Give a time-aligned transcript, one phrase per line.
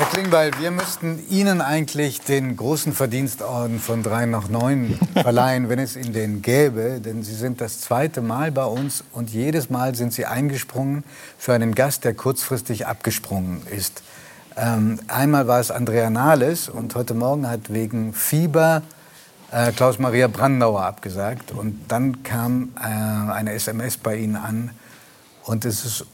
[0.00, 5.78] Herr Klingbeil, wir müssten Ihnen eigentlich den großen Verdienstorden von 3 nach 9 verleihen, wenn
[5.78, 7.02] es ihn den gäbe.
[7.04, 11.04] Denn Sie sind das zweite Mal bei uns und jedes Mal sind Sie eingesprungen
[11.36, 14.02] für einen Gast, der kurzfristig abgesprungen ist.
[14.56, 18.80] Ähm, einmal war es Andrea Nahles und heute Morgen hat wegen Fieber
[19.52, 21.52] äh, Klaus-Maria Brandauer abgesagt.
[21.52, 22.86] Und dann kam äh,
[23.32, 24.70] eine SMS bei Ihnen an.
[25.44, 26.06] Und es ist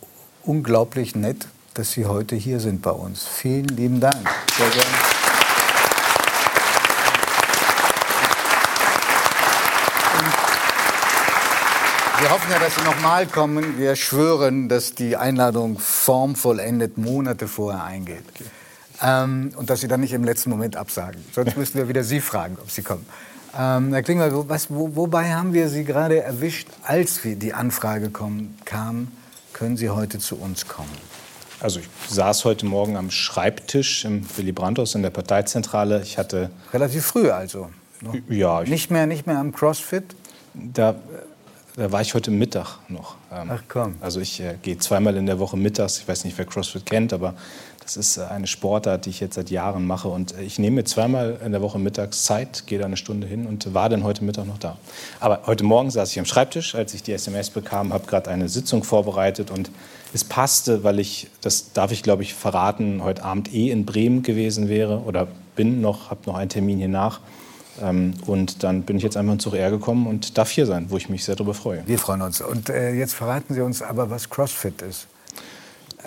[0.43, 3.26] unglaublich nett, dass Sie heute hier sind bei uns.
[3.26, 4.17] Vielen lieben Dank.
[4.57, 4.86] Sehr gerne.
[12.18, 13.79] Wir hoffen ja, dass Sie noch mal kommen.
[13.79, 18.25] Wir schwören, dass die Einladung formvollendet Monate vorher eingeht.
[19.03, 21.22] Ähm, und dass Sie dann nicht im letzten Moment absagen.
[21.32, 23.04] Sonst müssten wir wieder Sie fragen, ob Sie kommen.
[23.56, 28.08] Ähm, Herr Klingler, was, wo, wobei haben wir Sie gerade erwischt, als wir die Anfrage
[28.08, 29.12] kommen, kam,
[29.53, 31.15] können Sie heute zu uns kommen?
[31.66, 36.00] Also ich saß heute Morgen am Schreibtisch im Willy Brandt-Haus in der Parteizentrale.
[36.00, 37.70] Ich hatte relativ früh also.
[38.03, 38.23] Ne?
[38.28, 38.62] Ja.
[38.62, 40.14] nicht mehr, nicht mehr am CrossFit.
[40.55, 40.95] Da,
[41.77, 43.17] da war ich heute Mittag noch.
[43.31, 43.97] Ähm, Ach komm.
[44.01, 45.99] Also ich äh, gehe zweimal in der Woche mittags.
[45.99, 47.35] Ich weiß nicht, wer CrossFit kennt, aber
[47.83, 50.09] das ist äh, eine Sportart, die ich jetzt seit Jahren mache.
[50.09, 53.27] Und äh, ich nehme mir zweimal in der Woche mittags Zeit, gehe da eine Stunde
[53.27, 54.79] hin und war dann heute Mittag noch da.
[55.21, 58.49] Aber heute Morgen saß ich am Schreibtisch, als ich die SMS bekam, habe gerade eine
[58.49, 59.71] Sitzung vorbereitet und
[60.15, 64.23] es passte, weil ich, das darf ich glaube ich verraten, heute Abend eh in Bremen
[64.23, 67.21] gewesen wäre oder bin noch, habe noch einen Termin hier nach.
[67.83, 70.97] Ähm, und dann bin ich jetzt einfach ins R gekommen und darf hier sein, wo
[70.97, 71.83] ich mich sehr darüber freue.
[71.87, 72.41] Wir freuen uns.
[72.41, 75.07] Und äh, jetzt verraten Sie uns aber, was CrossFit ist.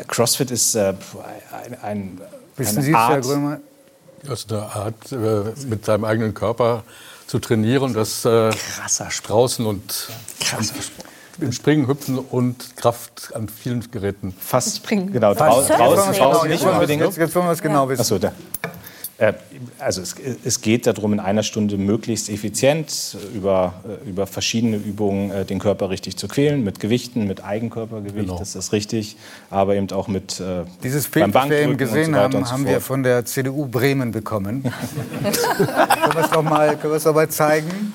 [0.07, 0.93] CrossFit ist äh,
[1.65, 2.21] ein, ein
[2.55, 3.59] Wissen eine Sie Art, Herr Grömer?
[4.23, 6.83] Das ist eine Art, äh, mit seinem eigenen Körper
[7.27, 7.93] zu trainieren.
[7.93, 9.29] Das äh, krasser Sport.
[9.29, 10.09] draußen und
[10.39, 11.07] krasser Sport.
[11.39, 14.35] Im Springen, Hüpfen und Kraft an vielen Geräten.
[14.37, 15.13] Fast Springen.
[15.13, 17.01] Genau, draußen, draußen, draußen nicht unbedingt.
[17.01, 18.01] Jetzt, jetzt wollen wir es genau wissen.
[18.01, 18.33] Achso, da.
[19.19, 19.33] Äh,
[19.79, 23.73] also es, es, geht darum, in einer Stunde möglichst effizient über,
[24.05, 28.39] äh, über verschiedene Übungen äh, den Körper richtig zu quälen, mit Gewichten, mit Eigenkörpergewicht, genau.
[28.39, 29.17] das ist richtig,
[29.49, 32.65] aber eben auch mit äh, Dieses Bild, das wir eben gesehen so haben, so haben
[32.65, 34.63] wir von der CDU Bremen bekommen.
[35.21, 36.77] können wir es doch mal,
[37.13, 37.93] mal zeigen?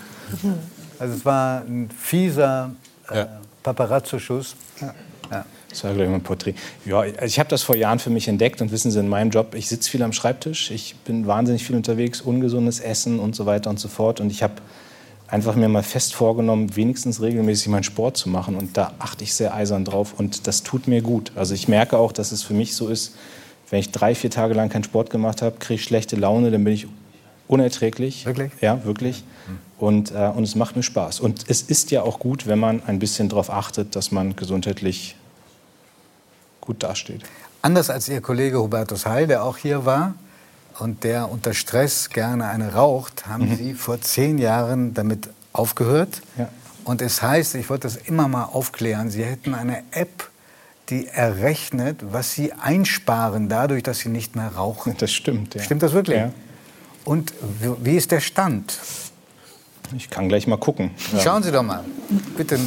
[0.99, 2.71] Also es war ein fieser
[3.09, 3.25] äh.
[3.63, 4.57] Paparazzo-Schuss.
[4.81, 4.95] Ja.
[5.31, 5.45] Ja.
[5.75, 6.55] Das war gleich mal ein Porträt.
[6.85, 9.31] Ja, also ich habe das vor Jahren für mich entdeckt und wissen Sie, in meinem
[9.31, 13.45] Job, ich sitze viel am Schreibtisch, ich bin wahnsinnig viel unterwegs, ungesundes Essen und so
[13.45, 14.21] weiter und so fort.
[14.21, 14.55] Und ich habe
[15.27, 18.55] einfach mir mal fest vorgenommen, wenigstens regelmäßig meinen Sport zu machen.
[18.55, 21.33] Und da achte ich sehr eisern drauf und das tut mir gut.
[21.35, 23.17] Also ich merke auch, dass es für mich so ist,
[23.71, 26.63] wenn ich drei, vier Tage lang keinen Sport gemacht habe, kriege ich schlechte Laune, dann
[26.63, 26.87] bin ich
[27.49, 28.27] unerträglich.
[28.27, 28.53] Wirklich?
[28.61, 29.25] Ja, wirklich.
[29.79, 31.19] Und, äh, und es macht mir Spaß.
[31.19, 35.17] Und es ist ja auch gut, wenn man ein bisschen darauf achtet, dass man gesundheitlich
[36.65, 37.23] gut dasteht.
[37.63, 40.15] Anders als Ihr Kollege Hubertus Heil, der auch hier war
[40.79, 43.57] und der unter Stress gerne eine raucht, haben mhm.
[43.57, 46.21] Sie vor zehn Jahren damit aufgehört.
[46.37, 46.49] Ja.
[46.85, 50.31] Und es heißt, ich wollte das immer mal aufklären, Sie hätten eine App,
[50.91, 54.95] die errechnet, was Sie einsparen dadurch, dass Sie nicht mehr rauchen.
[54.99, 55.55] Das stimmt.
[55.55, 55.63] Ja.
[55.63, 56.19] Stimmt das wirklich?
[56.19, 56.33] Ja.
[57.05, 57.33] Und
[57.83, 58.79] wie ist der Stand?
[59.97, 60.91] Ich kann gleich mal gucken.
[61.23, 61.85] Schauen Sie doch mal.
[62.37, 62.59] Bitte.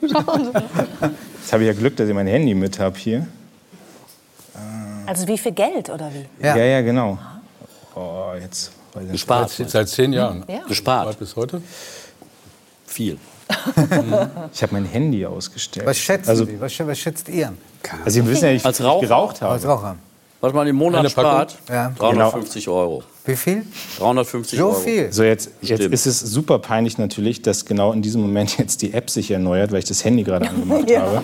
[0.00, 0.14] Jetzt
[1.52, 3.26] habe ich ja Glück, dass ich mein Handy mit habe hier.
[5.06, 6.24] Also wie viel Geld oder wie?
[6.44, 7.18] Ja, ja, ja genau.
[7.94, 8.72] Oh, jetzt.
[9.10, 9.50] Gespart.
[9.50, 10.44] Seit, seit zehn Jahren.
[10.48, 10.62] Ja.
[10.66, 11.18] Gespart.
[11.18, 11.62] Bis heute?
[12.86, 13.18] Viel.
[14.52, 15.86] ich habe mein Handy ausgestellt.
[15.86, 16.60] Was schätzen also, Sie?
[16.60, 17.52] Was, was schätzt ihr?
[18.04, 19.06] Also Sie wissen ja, ich, Als Raucher?
[19.06, 19.52] geraucht habe.
[19.52, 19.96] Als Raucher.
[20.44, 21.94] Was man im Monat spart, ja.
[21.98, 22.76] 350 genau.
[22.76, 23.02] Euro.
[23.24, 23.64] Wie viel?
[23.96, 24.74] 350 so Euro.
[24.74, 25.10] viel?
[25.10, 28.92] So, jetzt, jetzt ist es super peinlich natürlich, dass genau in diesem Moment jetzt die
[28.92, 31.00] App sich erneuert, weil ich das Handy gerade angemacht ja.
[31.00, 31.22] habe.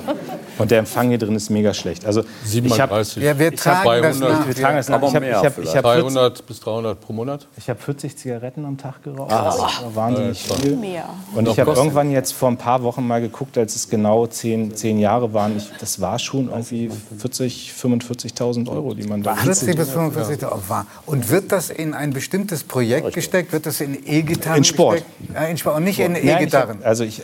[0.61, 2.05] Und der Empfang hier drin ist mega schlecht.
[2.05, 3.23] Also 37.
[3.23, 4.47] Ich hab, ja, wir tragen 200, das nach.
[4.47, 4.97] Wir tragen das nach.
[4.97, 7.47] Aber ich hab, mehr ich hab, ich hab 300 bis 300 pro Monat.
[7.57, 9.33] Ich habe 40 Zigaretten am Tag geraucht.
[9.33, 9.45] Ah.
[9.45, 10.77] Das war wahnsinnig ja, viel.
[10.77, 11.09] Mehr.
[11.35, 14.75] Und ich habe irgendwann jetzt vor ein paar Wochen mal geguckt, als es genau zehn,
[14.75, 15.57] zehn Jahre waren.
[15.57, 20.63] Ich, das war schon irgendwie 40, 45.000 Euro, die man da 40 bis 45.000 Euro
[20.69, 20.87] war.
[21.07, 23.53] Und wird das in ein bestimmtes Projekt gesteckt?
[23.53, 25.03] Wird das in E-Gitarren In Sport.
[25.35, 26.79] Ja, in Sport und nicht in E-Gitarren.
[26.83, 27.23] Also ich, äh,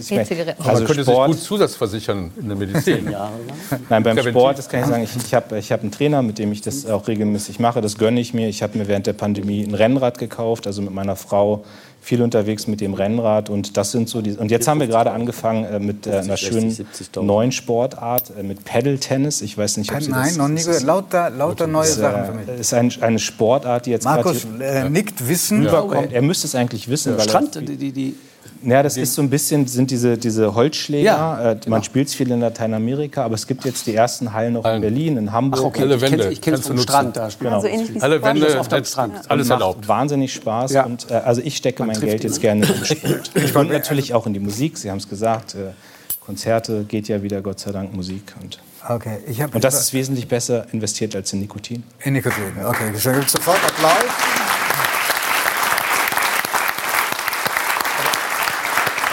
[0.00, 2.77] ich mein, also man könnte Sport, sich gut zusatzversichern in der Medizin.
[3.88, 6.38] Nein, beim Sport, das kann ich sagen, ich, ich habe ich hab einen Trainer, mit
[6.38, 7.80] dem ich das auch regelmäßig mache.
[7.80, 8.48] Das gönne ich mir.
[8.48, 11.64] Ich habe mir während der Pandemie ein Rennrad gekauft, also mit meiner Frau
[12.00, 15.10] viel unterwegs mit dem Rennrad und das sind so die und jetzt haben wir gerade
[15.10, 16.74] angefangen äh, mit äh, einer schönen
[17.20, 19.42] neuen Sportart äh, mit Paddle Tennis.
[19.42, 20.84] Ich weiß nicht, ob Sie Nein, das, noch nie gehört.
[20.84, 22.60] Lauter, lauter neue ist, Sachen für mich.
[22.60, 25.66] Ist ein, eine Sportart, die jetzt Markus äh, nickt Wissen.
[25.66, 26.12] Überkommt.
[26.12, 28.14] Er müsste es eigentlich wissen, weil Strand, die, die, die
[28.62, 31.04] Ja, das ist so ein bisschen, sind diese, diese Holzschläger.
[31.04, 31.82] Ja, äh, man genau.
[31.82, 35.16] spielt es viel in Lateinamerika, aber es gibt jetzt die ersten Hallen noch in Berlin,
[35.16, 35.60] in Hamburg.
[35.62, 35.82] Ach, okay.
[35.82, 36.30] Alle Wände.
[36.30, 37.16] Ich kenne es vom Strand.
[37.16, 37.60] Da genau.
[37.60, 37.68] also
[38.00, 39.14] Alle Wände auf dem Strand.
[39.14, 39.20] Ja.
[39.28, 39.86] Alles erlaubt.
[39.86, 40.72] wahnsinnig Spaß.
[40.72, 40.84] Ja.
[40.84, 43.56] Und, äh, also ich stecke man mein Geld jetzt gerne in den Sport.
[43.56, 44.78] und natürlich auch in die Musik.
[44.78, 45.54] Sie haben es gesagt.
[45.54, 45.72] Äh,
[46.20, 48.34] Konzerte geht ja wieder, Gott sei Dank, Musik.
[48.42, 51.82] Und, okay, ich und das ist wesentlich besser investiert als in Nikotin.
[52.04, 52.92] In Nikotin, okay.
[52.94, 54.37] Sofort Applaus.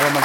[0.09, 0.23] Man,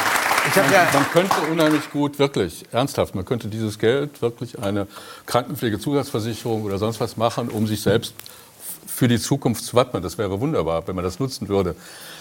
[0.71, 4.87] ja man, könnte unheimlich gut, wirklich, ernsthaft, man könnte dieses Geld wirklich eine
[5.25, 8.13] Krankenpflegezusatzversicherung oder sonst was machen, um sich selbst
[8.87, 10.03] für die Zukunft zu wappnen.
[10.03, 11.75] Das wäre wunderbar, wenn man das nutzen würde.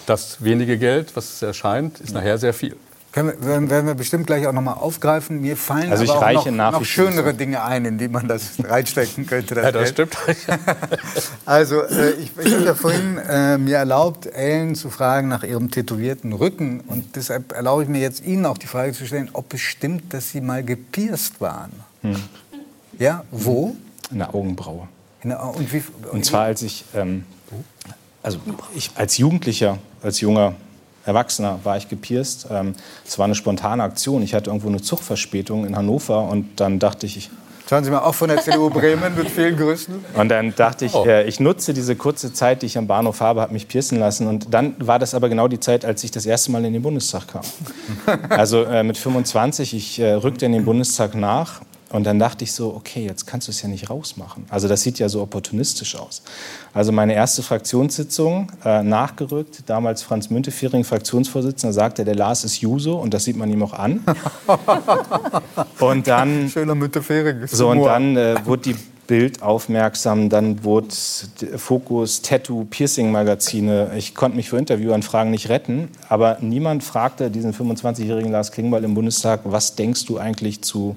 [0.07, 2.77] Das wenige Geld, was erscheint, ist nachher sehr viel.
[3.12, 5.41] Können wir, werden wir bestimmt gleich auch noch mal aufgreifen.
[5.41, 9.27] Mir fallen also aber auch noch, noch schönere Dinge ein, in die man das reinstecken
[9.27, 9.57] könnte.
[9.57, 10.15] Das ja, das Geld.
[10.15, 10.39] stimmt.
[11.45, 15.73] also äh, ich, ich habe ja vorhin äh, mir erlaubt, Ellen zu fragen nach ihrem
[15.73, 16.81] tätowierten Rücken.
[16.87, 20.15] Und deshalb erlaube ich mir jetzt Ihnen auch die Frage zu stellen, ob es stimmt,
[20.15, 21.73] dass Sie mal gepierst waren.
[22.03, 22.15] Hm.
[22.97, 23.75] Ja, wo?
[24.12, 24.87] In der Augenbraue.
[25.23, 27.25] In der, und, wie, und zwar als ich, ähm,
[28.23, 28.39] also
[28.77, 30.55] ich als Jugendlicher, als junger
[31.11, 32.47] Erwachsener war ich gepierst.
[32.51, 32.75] Ähm,
[33.07, 34.23] es war eine spontane Aktion.
[34.23, 37.31] Ich hatte irgendwo eine Zugverspätung in Hannover und dann dachte ich, ich
[37.71, 40.05] Schauen Sie mal, auch von der CDU Bremen mit vielen Grüßen.
[40.15, 41.05] Und dann dachte ich, oh.
[41.07, 44.27] äh, ich nutze diese kurze Zeit, die ich am Bahnhof habe, habe mich piercen lassen.
[44.27, 46.83] Und dann war das aber genau die Zeit, als ich das erste Mal in den
[46.83, 47.43] Bundestag kam.
[48.29, 51.61] Also äh, mit 25, ich äh, rückte in den Bundestag nach
[51.93, 54.45] und dann dachte ich so, okay, jetzt kannst du es ja nicht rausmachen.
[54.49, 56.23] Also das sieht ja so opportunistisch aus.
[56.73, 62.95] Also meine erste Fraktionssitzung äh, nachgerückt, damals Franz Müntefering, Fraktionsvorsitzender, sagte, der Lars ist Juso
[62.97, 64.05] und das sieht man ihm auch an.
[65.81, 66.49] und dann...
[66.49, 67.49] Schöner Müntefering.
[67.49, 68.77] So, und dann äh, wurde die
[69.09, 70.87] Bild aufmerksam, dann wurde
[71.57, 73.91] Fokus, Tattoo, Piercing-Magazine.
[73.97, 78.95] Ich konnte mich für Interviewanfragen nicht retten, aber niemand fragte diesen 25-jährigen Lars Klingbeil im
[78.95, 80.95] Bundestag, was denkst du eigentlich zu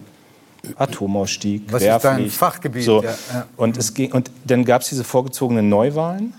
[0.78, 2.84] Atomausstieg, Was ist dein Fachgebiet?
[2.84, 3.04] So.
[3.04, 3.46] Ja, ja.
[3.58, 6.34] Und, es ging, und dann gab es diese vorgezogenen Neuwahlen.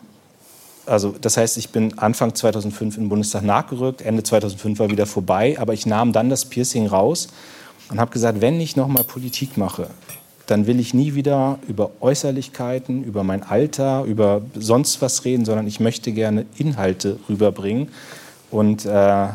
[0.87, 5.57] Also das heißt, ich bin Anfang 2005 im Bundestag nachgerückt, Ende 2005 war wieder vorbei,
[5.59, 7.29] aber ich nahm dann das Piercing raus
[7.91, 9.89] und habe gesagt, wenn ich noch mal Politik mache,
[10.47, 15.67] dann will ich nie wieder über Äußerlichkeiten, über mein Alter, über sonst was reden, sondern
[15.67, 17.89] ich möchte gerne Inhalte rüberbringen.
[18.51, 19.29] Und äh,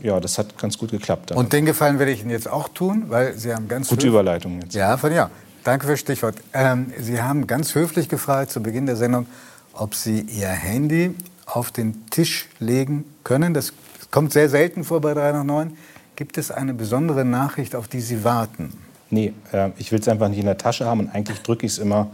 [0.00, 1.30] ja, das hat ganz gut geklappt.
[1.30, 1.44] Damit.
[1.44, 4.60] Und den Gefallen werde ich Ihnen jetzt auch tun, weil Sie haben ganz gute Überleitung
[4.60, 4.74] jetzt.
[4.74, 5.30] Ja, von ja.
[5.64, 6.36] Danke für das Stichwort.
[6.52, 9.26] Ähm, Sie haben ganz höflich gefragt zu Beginn der Sendung,
[9.74, 11.14] ob Sie Ihr Handy
[11.46, 13.54] auf den Tisch legen können.
[13.54, 13.72] Das
[14.10, 15.76] kommt sehr selten vor bei 3 nach 9.
[16.16, 18.72] Gibt es eine besondere Nachricht, auf die Sie warten?
[19.10, 21.72] Nee, äh, ich will es einfach nicht in der Tasche haben und eigentlich drücke ich
[21.72, 22.10] es immer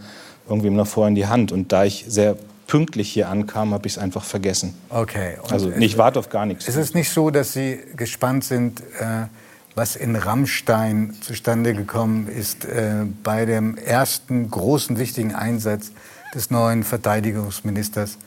[0.48, 1.52] irgendwie noch vorher in die Hand.
[1.52, 2.36] Und da ich sehr
[2.68, 4.74] pünktlich hier ankam, habe ich es einfach vergessen.
[4.90, 5.38] Okay.
[5.42, 6.68] Und also ich warte auf gar nichts.
[6.68, 9.26] Ist es nicht so, dass Sie gespannt sind, äh,
[9.74, 15.90] was in Rammstein zustande gekommen ist äh, bei dem ersten großen wichtigen Einsatz
[16.34, 18.18] des neuen Verteidigungsministers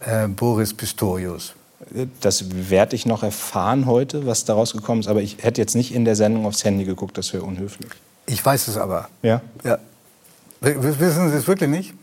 [0.00, 1.54] äh, Boris Pistorius?
[2.20, 5.08] Das werde ich noch erfahren heute, was daraus gekommen ist.
[5.08, 7.90] Aber ich hätte jetzt nicht in der Sendung aufs Handy geguckt, das wäre unhöflich.
[8.26, 9.08] Ich weiß es aber.
[9.22, 9.40] Ja?
[9.64, 9.78] Ja.
[10.60, 11.94] Wissen Sie es wirklich nicht?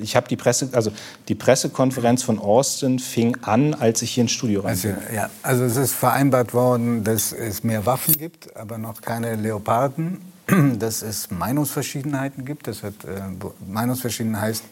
[0.00, 0.92] Ich habe die Presse, also
[1.28, 4.70] die Pressekonferenz von Austin fing an, als ich hier ins Studio rein.
[4.70, 9.36] Also, ja, also es ist vereinbart worden, dass es mehr Waffen gibt, aber noch keine
[9.36, 10.18] Leoparden.
[10.80, 12.66] Dass es Meinungsverschiedenheiten gibt.
[12.66, 13.20] Das hat äh,
[13.68, 14.64] Meinungsverschiedenheit heißt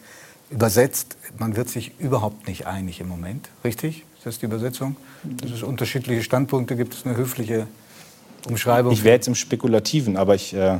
[0.49, 3.49] übersetzt, man wird sich überhaupt nicht einig im Moment.
[3.63, 4.03] Richtig?
[4.17, 4.95] Ist das die Übersetzung?
[5.23, 7.67] Dass es unterschiedliche Standpunkte gibt, ist eine höfliche
[8.47, 8.91] Umschreibung.
[8.91, 10.79] Ich wäre jetzt im Spekulativen, aber ich äh,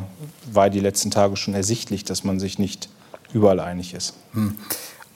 [0.52, 2.90] war die letzten Tage schon ersichtlich, dass man sich nicht
[3.34, 4.16] überall einig ist.
[4.34, 4.56] Hm.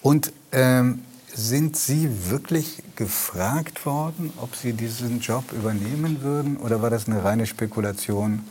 [0.02, 1.02] Und ähm,
[1.34, 6.58] sind Sie wirklich gefragt worden, ob Sie diesen Job übernehmen würden?
[6.58, 8.44] Oder war das eine reine Spekulation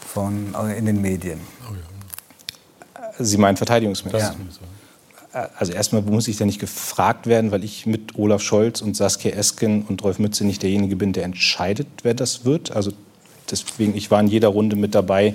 [0.00, 1.40] von, äh, in den Medien?
[1.70, 3.24] Oh ja.
[3.24, 4.34] Sie meinen Verteidigungsminister?
[5.32, 5.50] Ja.
[5.58, 9.32] Also erstmal muss ich da nicht gefragt werden, weil ich mit Olaf Scholz und Saskia
[9.32, 12.70] Esken und Rolf Mütze nicht derjenige bin, der entscheidet, wer das wird.
[12.70, 12.92] Also
[13.50, 15.34] deswegen, ich war in jeder Runde mit dabei,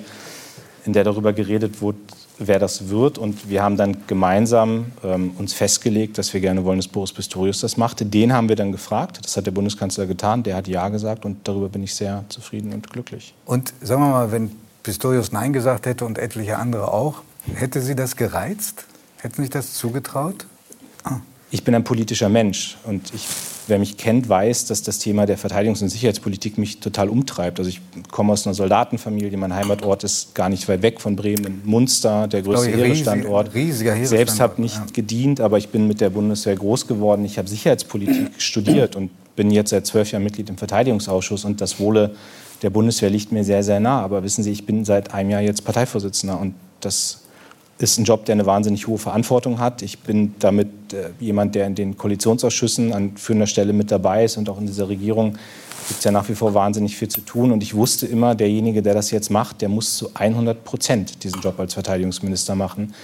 [0.86, 1.98] in der darüber geredet wurde,
[2.40, 3.18] wer das wird.
[3.18, 7.60] Und wir haben dann gemeinsam ähm, uns festgelegt, dass wir gerne wollen, dass Boris Pistorius
[7.60, 8.04] das machte.
[8.04, 9.20] Den haben wir dann gefragt.
[9.22, 10.42] Das hat der Bundeskanzler getan.
[10.42, 11.24] Der hat Ja gesagt.
[11.24, 13.34] Und darüber bin ich sehr zufrieden und glücklich.
[13.44, 14.50] Und sagen wir mal, wenn
[14.82, 17.22] Pistorius Nein gesagt hätte und etliche andere auch,
[17.54, 18.86] hätte Sie das gereizt?
[19.18, 20.46] Hätten Sie sich das zugetraut?
[21.04, 21.16] Ah.
[21.50, 23.26] Ich bin ein politischer Mensch und ich
[23.70, 27.58] wer mich kennt, weiß, dass das Thema der Verteidigungs- und Sicherheitspolitik mich total umtreibt.
[27.58, 31.62] Also ich komme aus einer Soldatenfamilie, mein Heimatort ist gar nicht weit weg von Bremen,
[31.64, 33.54] Munster, der größte Heeresstandort.
[33.54, 34.86] Riesiger Selbst habe nicht ja.
[34.92, 37.24] gedient, aber ich bin mit der Bundeswehr groß geworden.
[37.24, 41.80] Ich habe Sicherheitspolitik studiert und bin jetzt seit zwölf Jahren Mitglied im Verteidigungsausschuss und das
[41.80, 42.14] Wohle
[42.62, 44.02] der Bundeswehr liegt mir sehr, sehr nah.
[44.02, 47.19] Aber wissen Sie, ich bin seit einem Jahr jetzt Parteivorsitzender und das
[47.82, 49.82] ist ein Job, der eine wahnsinnig hohe Verantwortung hat.
[49.82, 54.36] Ich bin damit äh, jemand, der in den Koalitionsausschüssen an führender Stelle mit dabei ist
[54.36, 55.32] und auch in dieser Regierung
[55.88, 57.52] gibt es ja nach wie vor wahnsinnig viel zu tun.
[57.52, 61.40] Und ich wusste immer, derjenige, der das jetzt macht, der muss zu 100 Prozent diesen
[61.40, 62.94] Job als Verteidigungsminister machen.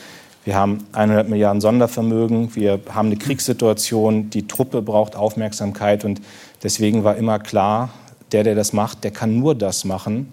[0.44, 6.20] Wir haben 100 Milliarden Sondervermögen, wir haben eine Kriegssituation, die Truppe braucht Aufmerksamkeit und
[6.62, 7.90] deswegen war immer klar,
[8.30, 10.28] der, der das macht, der kann nur das machen.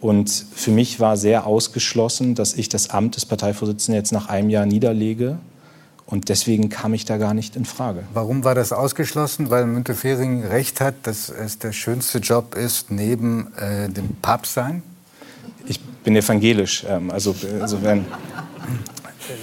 [0.00, 4.48] Und für mich war sehr ausgeschlossen, dass ich das Amt des Parteivorsitzenden jetzt nach einem
[4.50, 5.38] Jahr niederlege.
[6.06, 8.04] Und deswegen kam ich da gar nicht in Frage.
[8.14, 9.50] Warum war das ausgeschlossen?
[9.50, 14.82] Weil Müntefering recht hat, dass es der schönste Job ist, neben äh, dem Papstsein?
[15.66, 16.86] Ich bin evangelisch.
[16.88, 18.06] Ähm, also insofern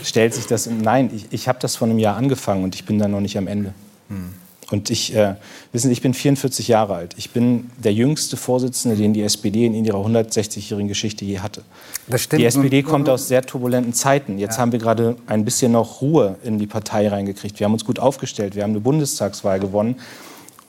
[0.03, 0.67] stellt sich das.
[0.67, 3.37] Nein, ich, ich habe das vor einem Jahr angefangen und ich bin da noch nicht
[3.37, 3.73] am Ende.
[4.09, 4.33] Hm.
[4.71, 5.35] Und ich, äh,
[5.71, 7.13] wissen Sie, ich bin 44 Jahre alt.
[7.17, 11.61] Ich bin der jüngste Vorsitzende, den die SPD in ihrer 160-jährigen Geschichte je hatte.
[12.07, 14.39] Die SPD kommt aus sehr turbulenten Zeiten.
[14.39, 14.61] Jetzt ja.
[14.61, 17.59] haben wir gerade ein bisschen noch Ruhe in die Partei reingekriegt.
[17.59, 18.55] Wir haben uns gut aufgestellt.
[18.55, 19.95] Wir haben eine Bundestagswahl gewonnen.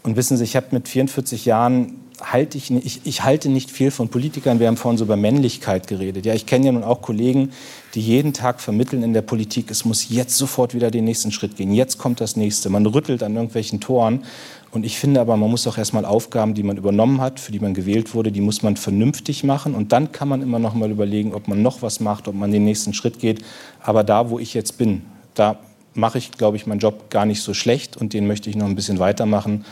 [0.02, 3.90] Und wissen Sie, ich habe mit 44 Jahren halte ich, ich, ich halte nicht viel
[3.90, 4.58] von Politikern.
[4.58, 6.24] Wir haben vorhin so über Männlichkeit geredet.
[6.24, 7.50] Ja, ich kenne ja nun auch Kollegen,
[7.94, 11.56] die jeden Tag vermitteln in der Politik, es muss jetzt sofort wieder den nächsten Schritt
[11.56, 11.72] gehen.
[11.72, 12.70] Jetzt kommt das nächste.
[12.70, 14.24] Man rüttelt an irgendwelchen Toren.
[14.70, 17.60] Und ich finde aber, man muss auch erstmal Aufgaben, die man übernommen hat, für die
[17.60, 19.74] man gewählt wurde, die muss man vernünftig machen.
[19.74, 22.50] Und dann kann man immer noch mal überlegen, ob man noch was macht, ob man
[22.50, 23.44] den nächsten Schritt geht.
[23.80, 25.02] Aber da, wo ich jetzt bin,
[25.34, 25.58] da
[25.94, 28.66] mache ich, glaube ich, meinen Job gar nicht so schlecht und den möchte ich noch
[28.66, 29.64] ein bisschen weitermachen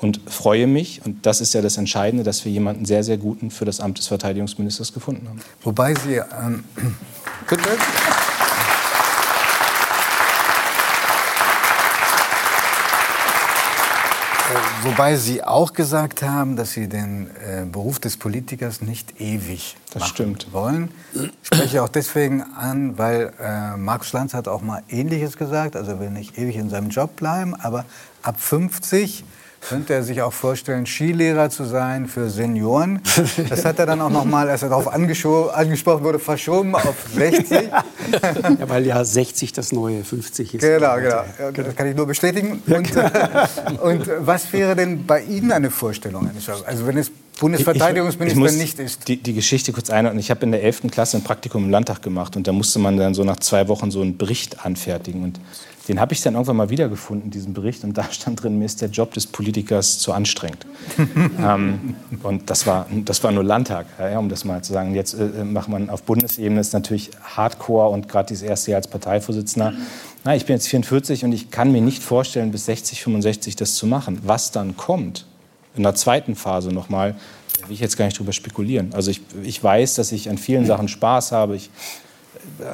[0.00, 3.50] und freue mich, und das ist ja das Entscheidende, dass wir jemanden sehr, sehr guten
[3.50, 5.40] für das Amt des Verteidigungsministers gefunden haben.
[5.62, 6.14] Wobei Sie.
[6.14, 6.64] Ähm,
[7.48, 7.68] bitte?
[7.68, 7.74] Äh,
[14.84, 20.08] wobei Sie auch gesagt haben, dass Sie den äh, Beruf des Politikers nicht ewig das
[20.08, 20.50] stimmt.
[20.52, 20.90] wollen.
[21.12, 25.76] Ich spreche auch deswegen an, weil äh, Markus Lanz hat auch mal Ähnliches gesagt.
[25.76, 27.84] Also er will nicht ewig in seinem Job bleiben, aber
[28.22, 29.24] ab 50
[29.60, 33.00] könnte er sich auch vorstellen, Skilehrer zu sein für Senioren.
[33.48, 37.68] Das hat er dann auch noch mal, als er darauf angesprochen wurde, verschoben auf 60.
[38.58, 40.60] Ja, weil ja 60 das neue 50 ist.
[40.60, 41.22] Genau, genau.
[41.52, 42.62] Das kann ich nur bestätigen.
[42.66, 42.90] Und,
[43.82, 46.28] und was wäre denn bei Ihnen eine Vorstellung
[46.66, 49.08] Also wenn es Bundesverteidigungsminister ich, ich nicht ist.
[49.08, 50.20] Die, die, Geschichte kurz einordnen.
[50.20, 50.82] Ich habe in der 11.
[50.90, 53.90] Klasse ein Praktikum im Landtag gemacht und da musste man dann so nach zwei Wochen
[53.90, 55.24] so einen Bericht anfertigen.
[55.24, 55.40] Und
[55.88, 57.84] den habe ich dann irgendwann mal wiedergefunden, diesen Bericht.
[57.84, 60.66] Und da stand drin, mir ist der Job des Politikers zu anstrengend.
[61.42, 64.94] ähm, und das war, das war nur Landtag, ja, um das mal zu sagen.
[64.94, 68.88] Jetzt äh, macht man auf Bundesebene ist natürlich Hardcore und gerade dieses erste Jahr als
[68.88, 69.72] Parteivorsitzender.
[70.24, 73.74] Na, ich bin jetzt 44 und ich kann mir nicht vorstellen, bis 60, 65 das
[73.74, 74.20] zu machen.
[74.22, 75.26] Was dann kommt,
[75.76, 77.16] in der zweiten Phase nochmal,
[77.60, 78.92] da will ich jetzt gar nicht drüber spekulieren.
[78.92, 81.56] Also ich, ich weiß, dass ich an vielen Sachen Spaß habe.
[81.56, 81.70] Ich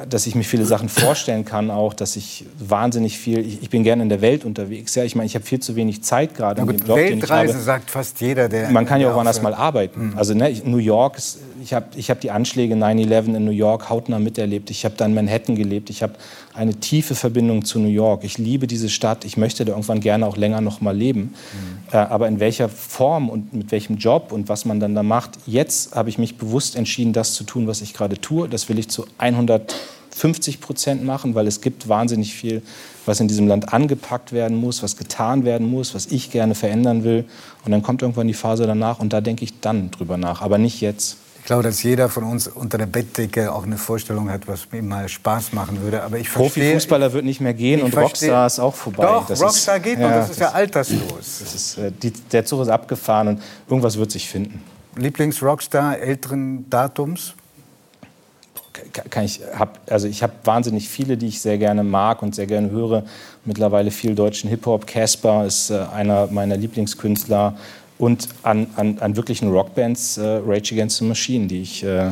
[0.09, 3.83] dass ich mir viele Sachen vorstellen kann, auch, dass ich wahnsinnig viel, ich, ich bin
[3.83, 4.95] gerne in der Welt unterwegs.
[4.95, 6.61] Ja, ich meine, ich habe viel zu wenig Zeit gerade.
[6.61, 8.69] Ja, Job, Weltreise sagt fast jeder, der.
[8.69, 10.09] Man kann ja auch woanders mal arbeiten.
[10.09, 10.17] Mhm.
[10.17, 13.89] Also ne, New York, ist, ich habe ich hab die Anschläge 9/11 in New York
[13.89, 14.69] hautnah miterlebt.
[14.69, 15.89] Ich habe da in Manhattan gelebt.
[15.89, 16.13] Ich habe
[16.53, 18.23] eine tiefe Verbindung zu New York.
[18.23, 19.25] Ich liebe diese Stadt.
[19.25, 21.21] Ich möchte da irgendwann gerne auch länger noch mal leben.
[21.21, 21.93] Mhm.
[21.93, 25.31] Äh, aber in welcher Form und mit welchem Job und was man dann da macht,
[25.45, 28.49] jetzt habe ich mich bewusst entschieden, das zu tun, was ich gerade tue.
[28.49, 32.61] Das will ich zu 150 Prozent machen, weil es gibt wahnsinnig viel,
[33.05, 37.03] was in diesem Land angepackt werden muss, was getan werden muss, was ich gerne verändern
[37.03, 37.25] will.
[37.65, 40.57] Und dann kommt irgendwann die Phase danach und da denke ich dann drüber nach, aber
[40.57, 41.17] nicht jetzt.
[41.47, 44.89] Ich glaube, dass jeder von uns unter der Bettdecke auch eine Vorstellung hat, was ihm
[44.89, 46.03] mal Spaß machen würde.
[46.03, 48.31] Aber ich Profifußballer wird nicht mehr gehen und verstehe.
[48.31, 49.03] Rockstar ist auch vorbei.
[49.03, 51.41] Doch, das Rockstar ist, geht noch, ja, das ist ja alterslos.
[51.41, 54.61] Ist, äh, die, der Zug ist abgefahren und irgendwas wird sich finden.
[54.97, 57.33] Lieblings-Rockstar älteren Datums?
[59.09, 62.47] Kann ich hab, also ich habe wahnsinnig viele, die ich sehr gerne mag und sehr
[62.47, 63.03] gerne höre.
[63.45, 64.85] Mittlerweile viel deutschen Hip-Hop.
[64.85, 67.55] Casper ist äh, einer meiner Lieblingskünstler
[67.99, 72.11] und an, an, an wirklichen Rockbands äh, Rage Against the Machine, die ich äh,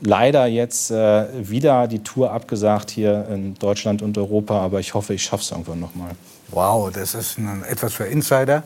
[0.00, 5.14] leider jetzt äh, wieder die Tour abgesagt hier in Deutschland und Europa, aber ich hoffe,
[5.14, 6.10] ich schaffe es irgendwann nochmal.
[6.50, 8.62] Wow, das ist ein, etwas für Insider.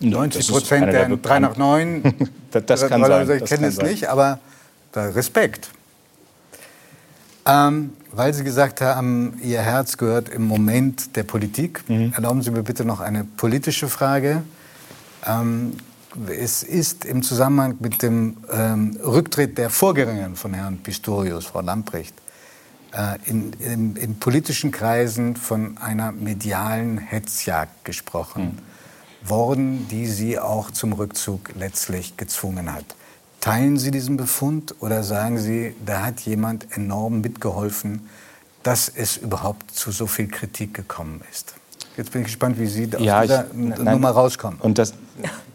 [0.00, 2.02] 90 Prozent der, der 3 nach 9.
[2.50, 3.30] das, das kann sein.
[3.42, 4.40] Ich kenne es nicht, aber
[4.94, 5.70] Respekt.
[7.46, 11.82] Ähm, weil Sie gesagt haben, Ihr Herz gehört im Moment der Politik.
[11.88, 12.12] Mhm.
[12.14, 14.42] Erlauben Sie mir bitte noch eine politische Frage.
[15.26, 15.76] Ähm,
[16.28, 22.14] es ist im Zusammenhang mit dem ähm, Rücktritt der Vorgängerin von Herrn Pistorius, Frau Lamprecht,
[22.92, 28.58] äh, in, in, in, politischen Kreisen von einer medialen Hetzjagd gesprochen.
[29.24, 32.84] worden, die Sie auch zum Rückzug letztlich gezwungen hat.
[33.40, 38.08] Teilen Sie diesen Befund oder sagen Sie, da hat jemand enorm mitgeholfen,
[38.62, 41.54] dass es überhaupt zu so viel Kritik gekommen ist?
[41.96, 44.60] Jetzt bin ich gespannt, wie Sie aus ja, dieser ich, Nummer rauskommen.
[44.60, 44.94] Und das,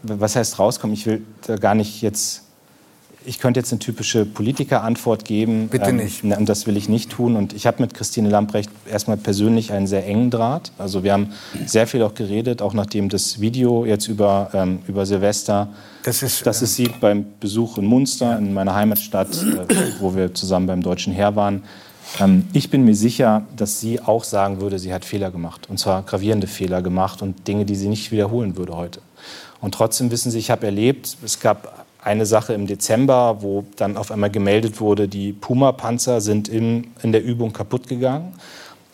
[0.02, 0.94] was heißt rauskommen?
[0.94, 2.42] Ich will da gar nicht jetzt
[3.28, 5.68] ich könnte jetzt eine typische Politikerantwort geben.
[5.68, 6.24] Bitte ähm, nicht.
[6.24, 7.36] Ähm, und das will ich nicht tun.
[7.36, 10.72] Und ich habe mit Christine Lamprecht erstmal persönlich einen sehr engen Draht.
[10.78, 11.32] Also wir haben
[11.66, 15.68] sehr viel auch geredet, auch nachdem das Video jetzt über, ähm, über Silvester,
[16.04, 20.32] das ist, das ist sie beim Besuch in Munster, in meiner Heimatstadt, äh, wo wir
[20.32, 21.64] zusammen beim Deutschen Heer waren.
[22.20, 25.68] Ähm, ich bin mir sicher, dass sie auch sagen würde, sie hat Fehler gemacht.
[25.68, 29.00] Und zwar gravierende Fehler gemacht und Dinge, die sie nicht wiederholen würde heute.
[29.60, 33.96] Und trotzdem wissen Sie, ich habe erlebt, es gab eine Sache im Dezember, wo dann
[33.96, 38.34] auf einmal gemeldet wurde, die Puma-Panzer sind in, in der Übung kaputt gegangen.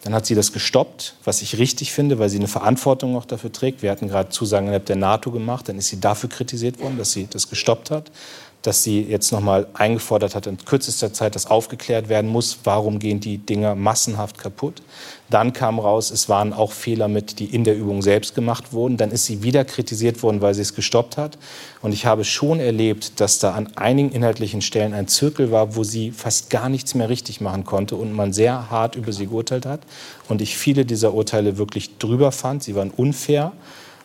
[0.02, 3.52] Dann hat sie das gestoppt, was ich richtig finde, weil sie eine Verantwortung auch dafür
[3.52, 3.82] trägt.
[3.82, 7.12] Wir hatten gerade Zusagen innerhalb der NATO gemacht, dann ist sie dafür kritisiert worden, dass
[7.12, 8.10] sie das gestoppt hat
[8.64, 12.98] dass sie jetzt noch mal eingefordert hat in kürzester Zeit, dass aufgeklärt werden muss, warum
[12.98, 14.80] gehen die Dinger massenhaft kaputt.
[15.28, 18.96] Dann kam raus, es waren auch Fehler mit, die in der Übung selbst gemacht wurden.
[18.96, 21.36] Dann ist sie wieder kritisiert worden, weil sie es gestoppt hat.
[21.82, 25.84] Und ich habe schon erlebt, dass da an einigen inhaltlichen Stellen ein Zirkel war, wo
[25.84, 29.66] sie fast gar nichts mehr richtig machen konnte und man sehr hart über sie geurteilt
[29.66, 29.80] hat.
[30.30, 32.62] Und ich viele dieser Urteile wirklich drüber fand.
[32.62, 33.52] Sie waren unfair.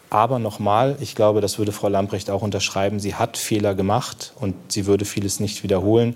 [0.10, 4.56] Aber nochmal, ich glaube, das würde Frau Lamprecht auch unterschreiben, sie hat Fehler gemacht und
[4.70, 6.16] sie würde vieles nicht wiederholen.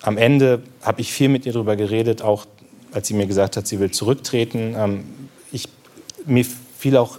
[0.00, 2.46] Am Ende habe ich viel mit ihr darüber geredet, auch
[2.92, 4.74] als sie mir gesagt hat, sie will zurücktreten.
[4.76, 5.04] Ähm,
[5.52, 5.68] ich,
[6.24, 6.44] mir
[6.78, 7.18] fiel auch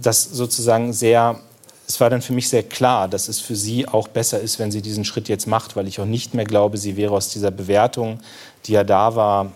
[0.00, 1.38] das sozusagen sehr,
[1.86, 4.72] es war dann für mich sehr klar, dass es für sie auch besser ist, wenn
[4.72, 7.50] sie diesen Schritt jetzt macht, weil ich auch nicht mehr glaube, sie wäre aus dieser
[7.50, 8.20] Bewertung,
[8.64, 9.52] die ja da war,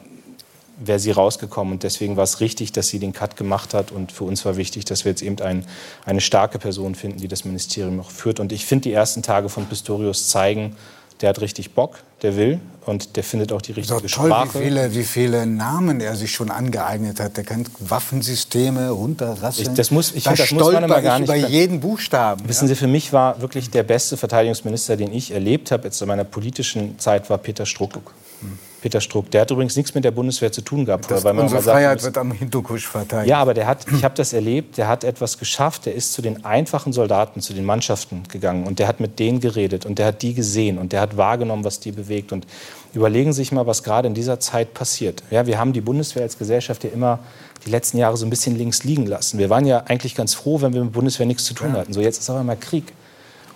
[0.78, 1.74] wäre sie rausgekommen.
[1.74, 3.92] Und deswegen war es richtig, dass sie den Cut gemacht hat.
[3.92, 5.66] Und für uns war wichtig, dass wir jetzt eben ein,
[6.04, 8.40] eine starke Person finden, die das Ministerium noch führt.
[8.40, 10.76] Und ich finde, die ersten Tage von Pistorius zeigen,
[11.20, 14.60] der hat richtig Bock, der will und der findet auch die richtige toll, Sprache.
[14.60, 17.36] Wie viele, wie viele Namen er sich schon angeeignet hat.
[17.36, 19.70] Der kennt Waffensysteme runterrasseln.
[19.70, 21.28] Ich, das muss, ich da find, das muss man immer gar nicht.
[21.28, 22.46] Über jeden Buchstaben.
[22.48, 22.74] Wissen ja?
[22.74, 26.24] Sie, für mich war wirklich der beste Verteidigungsminister, den ich erlebt habe, jetzt in meiner
[26.24, 28.12] politischen Zeit, war Peter Struck.
[28.40, 28.58] Hm.
[28.86, 29.32] Peter Struck.
[29.32, 31.10] Der hat übrigens nichts mit der Bundeswehr zu tun gehabt.
[31.10, 33.28] Das, weil unsere Freiheit sagt, wird am Hindukusch verteidigt.
[33.28, 35.86] Ja, aber der hat, ich habe das erlebt, der hat etwas geschafft.
[35.86, 39.40] Der ist zu den einfachen Soldaten, zu den Mannschaften gegangen und der hat mit denen
[39.40, 42.30] geredet und der hat die gesehen und der hat wahrgenommen, was die bewegt.
[42.30, 42.46] Und
[42.94, 45.24] überlegen Sie sich mal, was gerade in dieser Zeit passiert.
[45.32, 47.18] Ja, wir haben die Bundeswehr als Gesellschaft ja immer
[47.66, 49.40] die letzten Jahre so ein bisschen links liegen lassen.
[49.40, 51.92] Wir waren ja eigentlich ganz froh, wenn wir mit der Bundeswehr nichts zu tun hatten.
[51.92, 52.92] So, jetzt ist aber mal Krieg.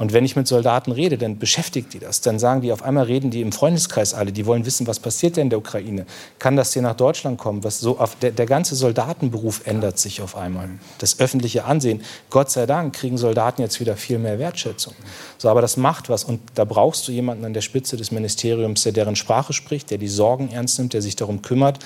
[0.01, 2.23] Und wenn ich mit Soldaten rede, dann beschäftigt die das.
[2.23, 5.37] Dann sagen die auf einmal, reden die im Freundeskreis alle, die wollen wissen, was passiert
[5.37, 6.07] denn in der Ukraine?
[6.39, 7.65] Kann das hier nach Deutschland kommen?
[7.65, 10.71] Was so auf der, der ganze Soldatenberuf ändert sich auf einmal.
[10.97, 12.01] Das öffentliche Ansehen.
[12.31, 14.95] Gott sei Dank kriegen Soldaten jetzt wieder viel mehr Wertschätzung.
[15.37, 16.25] So, aber das macht was.
[16.25, 19.99] Und da brauchst du jemanden an der Spitze des Ministeriums, der deren Sprache spricht, der
[19.99, 21.79] die Sorgen ernst nimmt, der sich darum kümmert.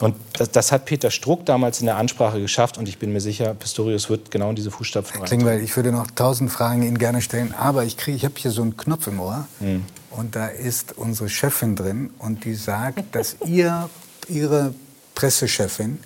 [0.00, 3.20] Und das, das, hat Peter Struck damals in der Ansprache geschafft und ich bin mir
[3.20, 5.28] sicher, Pistorius wird genau in diese Fußstapfen rein.
[5.28, 8.62] Klingbeil, ich würde noch tausend Fragen Ihnen gerne stellen, aber ich, ich habe hier so
[8.62, 9.84] einen Knopf im Ohr hm.
[10.10, 13.88] und da ist unsere Chefin drin und die sagt, dass ihr,
[14.28, 14.74] Ihre
[15.14, 15.98] Pressechefin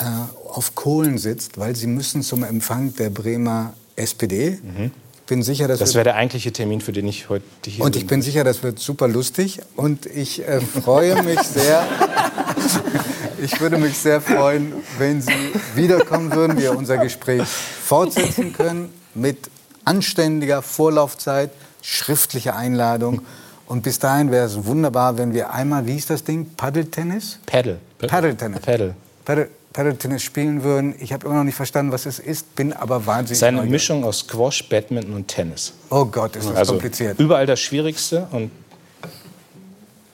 [0.00, 0.04] äh,
[0.50, 4.58] auf Kohlen sitzt, weil Sie müssen zum Empfang der Bremer SPD.
[4.62, 4.90] Mhm
[5.26, 8.06] bin sicher, dass das wäre der eigentliche Termin, für den ich heute hier Und ich
[8.06, 9.60] bin sicher, das wird super lustig.
[9.76, 11.86] Und ich äh, freue mich sehr.
[13.40, 15.30] ich würde mich sehr freuen, wenn Sie
[15.74, 19.50] wiederkommen würden, wir unser Gespräch fortsetzen können mit
[19.84, 21.50] anständiger Vorlaufzeit,
[21.82, 23.22] schriftlicher Einladung.
[23.66, 26.50] Und bis dahin wäre es wunderbar, wenn wir einmal, wie ist das Ding?
[26.56, 27.38] Paddeltennis?
[27.46, 27.78] Paddle.
[27.98, 28.60] Paddeltennis.
[28.60, 28.94] Paddle.
[29.24, 29.48] Paddle.
[29.74, 30.94] Paddle-Tennis spielen würden.
[31.00, 33.32] Ich habe immer noch nicht verstanden, was es ist, bin aber wahnsinnig.
[33.32, 35.72] Es ist eine Mischung aus Squash, Badminton und Tennis.
[35.90, 37.18] Oh Gott, ist das also kompliziert.
[37.18, 38.52] Überall das Schwierigste und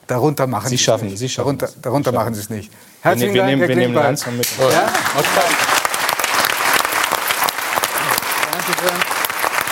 [0.07, 2.15] darunter machen Sie Sie es Sie schaffen darunter, darunter schaffen.
[2.15, 2.71] machen Sie es nicht.
[3.03, 4.47] Herzlichen wir, wir Dank, nehmen, wir nehmen langsam mit.
[4.59, 4.93] Ja?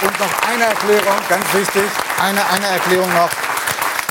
[0.02, 1.84] Und noch eine Erklärung, ganz wichtig,
[2.20, 3.30] eine, eine Erklärung noch.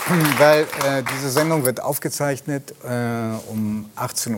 [0.38, 4.36] Weil äh, diese Sendung wird aufgezeichnet äh, um 18.30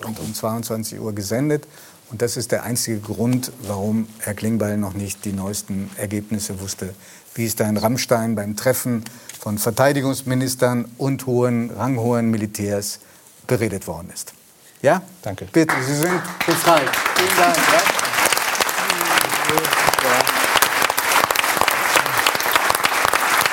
[0.00, 1.66] Uhr und um 22 Uhr gesendet.
[2.10, 6.94] Und das ist der einzige Grund, warum Herr Klingbeil noch nicht die neuesten Ergebnisse wusste,
[7.34, 9.02] wie es da in Rammstein beim Treffen
[9.40, 13.00] von Verteidigungsministern und hohen, ranghohen Militärs
[13.46, 14.32] beredet worden ist.
[14.82, 15.02] Ja?
[15.22, 15.46] Danke.
[15.52, 16.90] Bitte, Sie sind befreit.
[17.16, 17.56] Vielen Dank.
[17.56, 18.01] Ja?